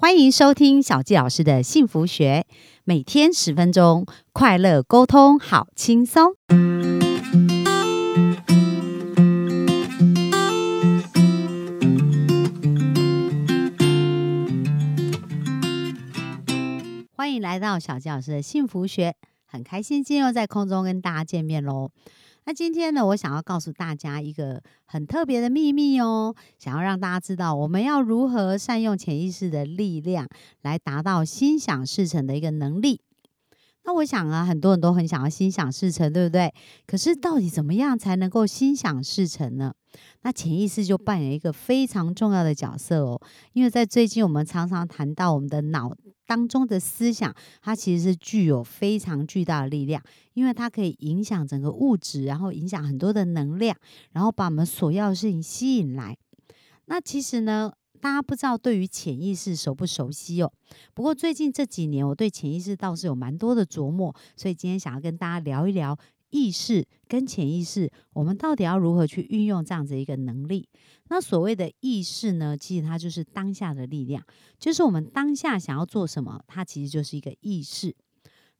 [0.00, 2.46] 欢迎收听小纪老师的幸福学，
[2.84, 6.36] 每天十分钟，快乐沟通，好轻松。
[17.16, 21.90] 欢迎来到小纪老师的幸福学，很开心今天又在空中跟大家见面喽。
[22.48, 30.26] 那今天呢，我想要告诉大家一个很特别的秘密哦，想要让大家知道我们要如何善用潜意识的力量，
[30.62, 33.02] 来达到心想事成的一个能力。
[33.84, 36.50] 那我想啊，很多人都很想要心想事成，对不对？
[36.86, 39.74] 可是到底怎么样才能够心想事成呢？
[40.22, 43.20] 那潜意识就扮演一个非常重要的角色哦，
[43.52, 45.92] 因为在最近我们常常谈到我们的脑。
[46.28, 50.02] 当中的思想，它其实是具有非常巨大的力量，
[50.34, 53.74] 因为它可以影响整个物质，然后影响很多的能量，
[54.12, 56.18] 然后把我们所要的事情吸引来。
[56.84, 60.52] 那其实呢，大家不知道对于潜意识熟不熟悉哦？
[60.92, 65.98] 不过最近这几年，我对潜意识倒是有蛮多的琢磨，所以今天想要跟大家聊一聊。
[66.30, 70.68] 意识跟潜意识，我们到底要如何去运用这样子一个能力？
[71.08, 74.22] 那所谓的意识呢，其实它就是当下的力量，
[74.58, 77.94] 就是我们当下想要做什么，它其实就是一个意识。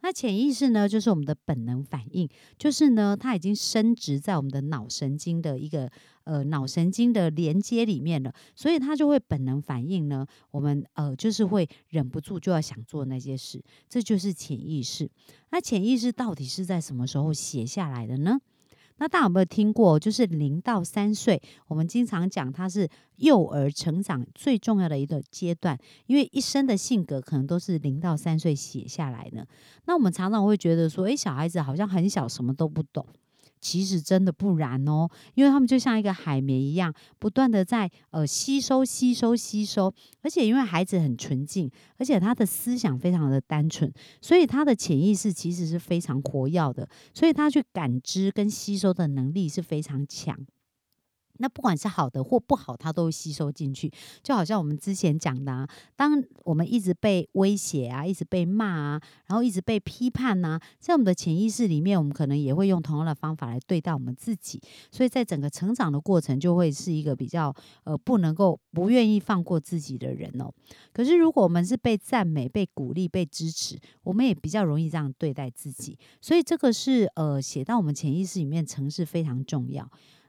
[0.01, 5.91] 那潜意识呢，就是我们的本能反应，就是呢，它已经升值在我们的脑神经的一个
[6.25, 15.11] 呃脑神经的连接里面了，所以它就会本能反应呢，我们呃就是会忍不住就要想做那些事，这就是潜意识。
[15.51, 18.39] 那潜意识到底是在什么时候写下来的呢？
[18.99, 19.99] 那大家有没有听过？
[19.99, 29.47] 就是零到三岁，我们经常讲它是幼儿成长最重要的一个阶段，因为一生的性格可能都是零到三岁写下来的。
[29.87, 33.07] 那我们常常会觉得说，诶，小孩子好像很小，什么都不懂。
[33.61, 39.93] 其实真的不然哦，因为他们就像一个海绵一样，不断的在呃吸收、吸收、吸收，
[40.23, 50.39] 而且因为孩子很纯净，而且他的思想非常的单纯，所以他的潜意识其实是非常活跃的，所以他去感知跟吸收的能力是非常强。
[51.39, 53.91] 那不管是好的或不好，它都会吸收进去。
[54.23, 64.61] 就好像我们之前讲的，啊，当我们一直被威胁啊，一直被骂啊，然后一直被批判呐，在我们的潜意识里面，我们可能也会用同样的方法来对待我们自己。
[64.91, 70.53] 所以在整个成长的过程，就会是一个比较呃不能够不愿意放过自己的人哦。
[70.93, 75.99] 可是如果我们是被赞美、被鼓励、被支持，我们也比较容易这样对待自己。
[76.21, 79.89] 所以这个是呃写到我们潜意识里面，城市非常重要。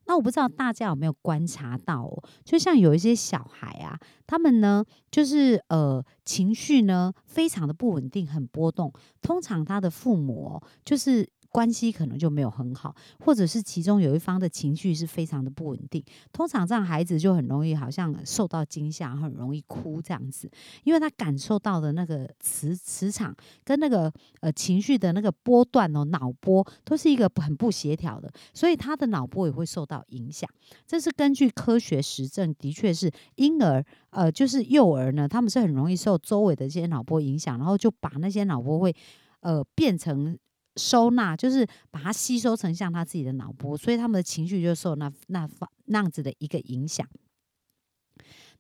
[0.10, 8.92] 那我不知道大家有没有观察到哦，就像有一些小孩啊，他们呢，就是呃情绪呢非常的不稳定，很波动。
[9.22, 11.30] 通常他的父母就是。
[11.52, 16.04] 关系可能就没有很好，或者是其中有一方的情绪是非常的不稳定。
[16.32, 20.50] 通常这样孩子就很容易好像受到惊吓，很容易哭这样子，
[20.84, 24.12] 因为他感受到的那个磁磁场跟那个
[24.42, 30.48] 呃情绪的那个波段哦，脑波都是一个很不协调的，所以他的脑波也会受到影响。
[30.86, 38.96] 这是根据科学实证，的确是婴儿呃就是幼儿呢，他们是很容易受周围的这些脑波影响，然后就把那些脑波会
[39.40, 40.38] 呃变成。
[40.80, 45.48] 收纳就是把它吸收成像他自己的脑波，所以他们的情绪就受那那
[45.86, 47.06] 那样子的一个影响。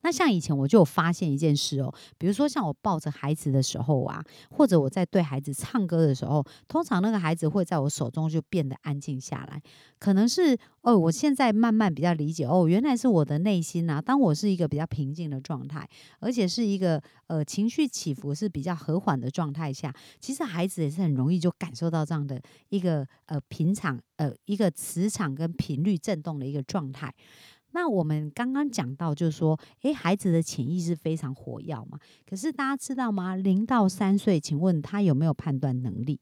[0.01, 9.61] 那像以前我就有发现一件事哦，比如说像我抱着孩子的时候啊，或者我在对孩子唱歌的时候，通常那个孩子会在我手中就变得安静下来。
[9.99, 14.01] 可能是哦，我现在慢慢比较理解哦，原来是我的内心啊。
[14.01, 15.87] 当我是一个比较平静的状态，
[16.19, 27.13] 而且是一个呃情绪起伏是比较和缓的状态下，其实孩子也是很容易就感受到这样的一个呃平常呃一个磁场跟频率震动的一个状态。
[27.71, 31.99] 那我们刚刚讲到，就是说，诶，孩子的潜意识非常活跃嘛。
[32.27, 33.35] 可是大家知道吗？
[33.35, 36.19] 零到三岁，请问他有没有判断能力？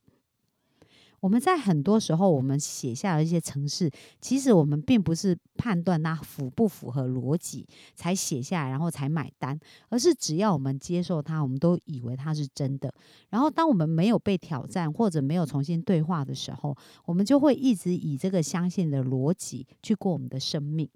[1.19, 3.89] 我们在很多时候，我们写下的一些程式，
[4.21, 7.65] 其实我们并不是判断它符不符合逻辑
[7.95, 9.59] 才写下来，然后才买单，
[9.89, 12.93] 而是只要我们接受它，我们都以为它是真的。
[13.29, 20.87] 然后，当我们没有被挑战或者没有重新对话的时候，我们就会一直以这个相信的逻辑去过我们的生命。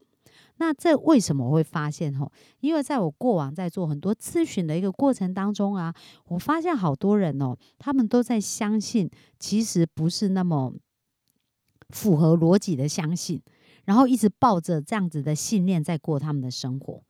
[0.58, 2.32] 那这为什么会发现吼？
[2.60, 5.94] 因为在我过往在做很多咨询的一个过程当中啊，
[6.28, 9.10] 我发现好多人哦，他们都在相信，
[9.40, 10.74] 其实不是那么
[11.90, 13.42] 符合逻辑的相信，
[13.86, 17.04] 然后一直抱着这样子的信念在过他们的生活。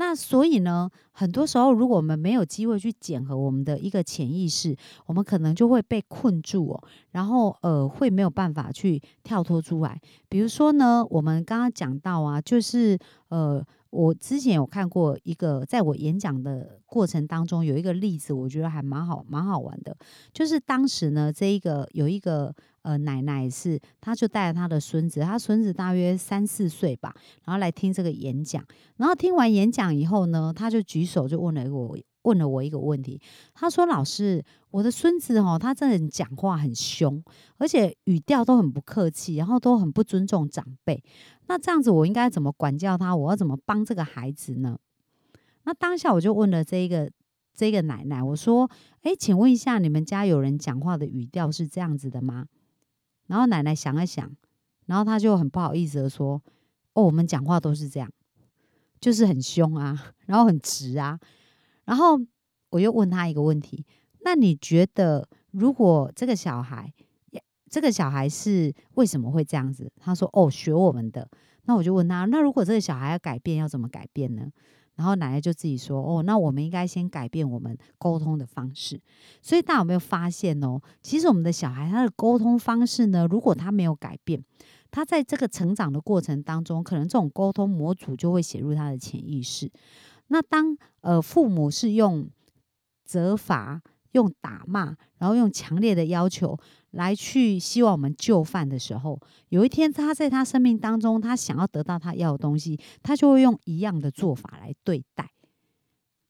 [0.00, 4.74] 那所以呢，很多时候，如果我们没有机会去检核我们的一个潜意识，
[5.04, 10.00] 我们可能就会被困住哦，然后呃，会没有办法去跳脱出来。
[10.30, 12.98] 比如说呢，我们刚刚讲到啊，就是
[13.28, 19.94] 呃，我之前有看过一个，在我演讲的过程当中有一个例子，我觉得还蛮好，蛮好玩的。
[20.32, 28.64] 就是当时呢，这一个有一个呃奶奶是，她就带着她的孙子，她孙子大约三四岁吧，然后来听这个演讲。
[28.96, 31.98] 然后听完演讲以后呢，他就举手就问了我。
[32.24, 33.18] 问了我一个问题，
[33.54, 37.24] 他说：“老师，我的孙子哦，他这人讲话很凶，
[37.56, 41.02] 而且语调都很不客气，然后都很不尊重长辈。
[41.46, 43.16] 那这样子，我应该怎么管教他？
[43.16, 44.78] 我要怎么帮这个孩子呢？”
[45.64, 47.10] 那当下我就问了这一个
[47.54, 52.44] 这个奶奶，我说：“哎，请问一下，你们家有人讲话的语调是这样子的吗？”
[53.30, 54.28] 然后奶奶想了想，
[54.86, 56.42] 然后她就很不好意思的说
[56.94, 58.10] ：“哦，我们讲话都是这样，
[59.00, 61.18] 就是很凶啊，然后很直啊。”
[61.86, 62.20] 然后
[62.70, 63.86] 我又问他一个问题：
[64.24, 66.92] 那你觉得，如果这个小孩，
[67.70, 69.92] 这个小孩是为什么会这样子？
[69.96, 71.30] 他说：“哦，学我们的。”
[71.66, 74.50] 那我就问他：那如果这个小孩要改变，要怎么改变呢？
[75.00, 79.00] 然后奶奶就自己说：“哦，那我们应该先改变我们沟通的方式。”
[79.40, 80.78] 所以大家有没有发现哦？
[81.00, 84.44] 其实我们的小孩他的沟通方式呢，如果他没有改变，
[84.90, 89.72] 他在这个成长的过程当中，可能这种沟通模组就会写入他的潜意识。
[90.26, 92.28] 那当呃父母是用
[93.02, 93.80] 责罚、
[94.12, 96.58] 用打骂，然后用强烈的要求
[96.90, 105.30] 来去希望我们就范的时候，有一天他在他生命当中，他想要得到他要的东西，他就会用一样的做法来对待。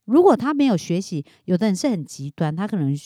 [0.05, 2.97] 如果他没有学习，有的人是很极端，他可能。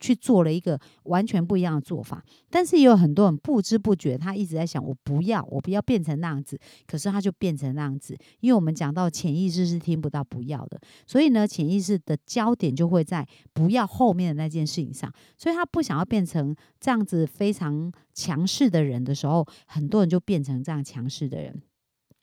[0.00, 6.58] 去做了一个完全不一样的做法，但是也有很多人不知不觉，他一直在想：我不要，我不要变成那样子。
[6.86, 15.12] 可是他就变成那样子，因为我们讲到潜意识是听不到不要的，所以呢，潜意识的焦点就会在不要后面的那件事情上。
[15.36, 21.62] 所以他不想要变成这样子非常强势的人的时候，很多人就变成这样强势的人。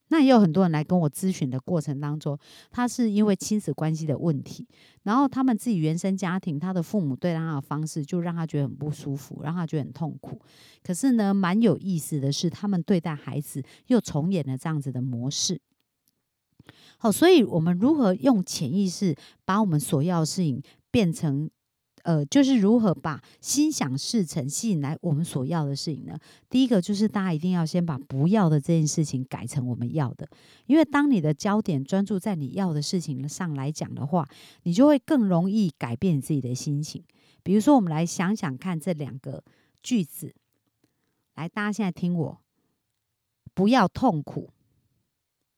[0.10, 2.38] 那也有很多人来跟我咨询的过程当中，
[2.72, 4.66] 他是因为亲子关系的问题，
[5.04, 10.42] 然后他们自己原生家庭，他的父母对他的方式就让他觉得很不舒服，让他觉得很痛苦。
[10.82, 15.60] 可是呢，蛮有意思的是，他们对待孩子又重演了这样子的模式。
[16.98, 19.16] 好，所以我们如何用潜意识
[19.46, 21.50] 把我们所要的事情变成？
[22.08, 26.18] 呃，就是如何把心想事成吸引来我们所要的事情呢？
[26.50, 30.26] 第一个就是大家一定要先把不要的这件事情改成我们要的，
[30.68, 34.26] 因为当你的焦点专注在你要的事情上来讲的话，
[34.64, 37.04] 你就会更容易改变你自己的心情。
[37.44, 39.44] 比如说，我们来想想看这两个
[39.84, 40.34] 句子，
[41.36, 42.42] 来，大家现在听我，
[43.54, 44.54] 不要痛苦，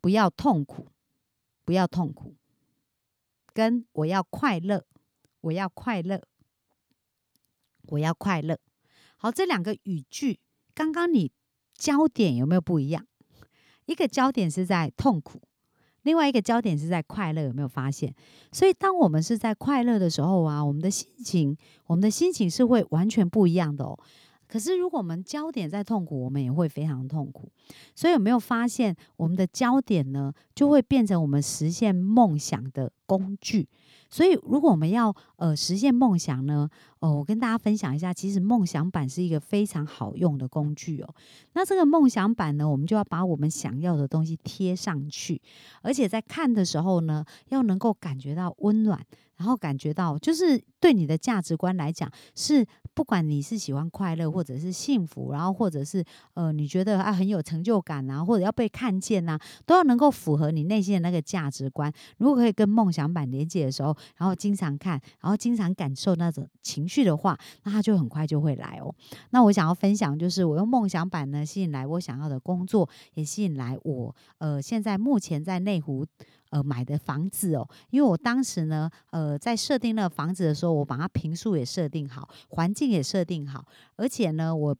[0.01, 0.87] 不要痛苦，
[1.63, 2.33] 不要痛苦，
[3.53, 4.83] 跟我要快乐，
[5.41, 6.23] 我要快乐。
[7.91, 8.57] 我要快乐。
[9.17, 10.39] 好，这两个语句，
[10.73, 11.31] 刚刚你
[11.73, 13.05] 焦点有没有不一样？
[13.85, 15.41] 一个焦点是在痛苦，
[16.03, 18.13] 另外一个焦点是在快乐，有没有发现？
[18.51, 21.57] 所以，当我们是在快乐的时候啊，我们的心情，
[21.87, 23.97] 我们的心情是会完全不一样的哦。
[24.47, 27.51] 可是，如果我们焦点在痛苦，我们也会非常痛苦。
[27.95, 33.67] 所以，有没有发现，我们的焦点呢，就会变成我们实现梦想的工具？
[34.09, 36.69] 所以，如果我们要呃实现梦想呢，
[36.99, 41.15] 哦，我跟大家分享一下，其实梦想板是一个非常好用的工具哦。
[41.53, 45.41] 那这个梦想板呢，我们就要把我们想要的东西贴上去，
[45.81, 49.05] 而且在看的时候呢，要能够感觉到温暖。
[49.35, 52.67] 然后感觉到，就是对你的价值观来讲，是
[52.99, 56.03] 不管你是喜欢快乐，或者是幸福，然后或者是
[56.33, 61.89] 呃，你觉得啊很有成就感啊，或者要被看见呐，都要能够符合你内心的那个价值观。
[62.17, 68.93] 如果可以跟梦想版连接的时候，然后经常看，然后经常感受那种情绪的话，那它就很快就会来哦。
[69.29, 76.05] 那我想要分享，就是我用梦想版呢，吸引来我想要的工作，也吸引来我呃现在目前在内湖。
[76.49, 83.65] 呃，买的房子哦，因为我当时呢，呃，在设定那个房子的时候，我把它平数也设定好，环境也设定好，
[83.95, 84.75] 而且呢，我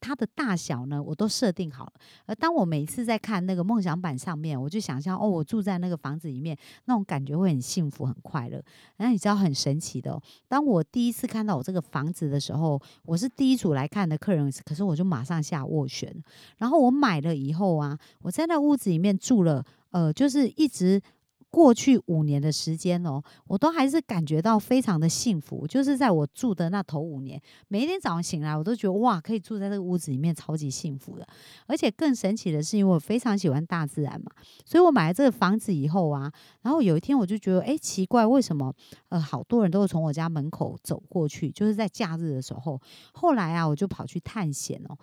[0.00, 1.92] 它的大小呢，我都设定好了。
[2.26, 6.54] 而当我每次在看那个梦想版上面，我就想象哦，我住在那个房子里面，
[6.84, 8.62] 那种感觉会很幸福、很快乐。
[8.98, 16.14] 那你知道很神奇的，当我第一次看到我这个房子的时候，我是第一组来看的客人，可是我就马上下斡旋。
[16.58, 21.00] 然后我买了以后啊，我在那屋子里面住了，呃，就是一直。
[21.54, 25.64] 过去五年的时间哦，我都还是感觉到非常的幸福。
[25.68, 31.24] 就是在我住的那头五年，每一天早上醒来，我都觉得哇，可以住在这个屋子里面，超级幸福的。
[31.68, 34.32] 而且更神奇的是，因为我非常喜欢大自然嘛，
[34.64, 36.28] 所以我买了这个房子以后啊，
[36.62, 38.74] 然后有一天我就觉得，哎，奇怪，为什么
[39.10, 41.52] 呃好多人都会从我家门口走过去？
[41.52, 42.80] 就是在假日的时候。
[43.12, 44.98] 后来啊，我就跑去探险哦。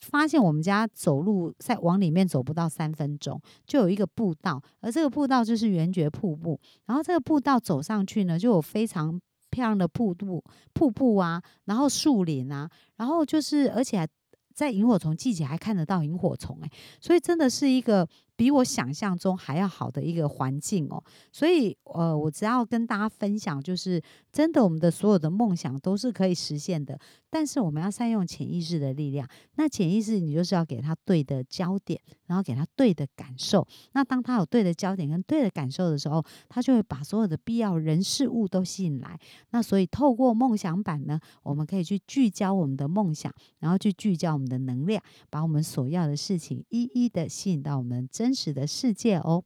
[0.00, 6.58] 发现我们家走路在往里面走不到三分钟，就有一个步道，而这个步道就是圆觉瀑布。
[6.86, 14.06] 然后这个步道走上去呢，就有非常漂亮的瀑布、瀑布啊，然后树林啊，然后就是而且
[14.54, 18.08] 在萤火虫季节还看得到萤火虫哎，所以真的是一个。
[18.38, 21.02] 比我想象中还要好的一个环境哦，
[21.32, 26.96] 所以呃，我只要跟大家分享，就是真的，我们的所有的梦想都是可以实现的，
[27.28, 29.28] 但是我们要善用潜意识的力量。
[29.56, 33.66] 那潜意识，你就是要给他对的焦点，然后给他对的感受。
[33.90, 39.18] 那当他有对的焦点跟对的感受的时候，他就会把所有的必要人事物都吸引来。
[39.50, 48.27] 那所以透过梦想版呢，我们可以去聚焦我们的梦想，然后去聚焦我们的能量，把我们所要的事情一一的吸引到我们真。
[48.28, 49.42] 真实的世界哦，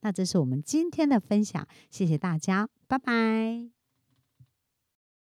[0.00, 3.81] 那这是我们今天的分享，谢谢大家，拜拜。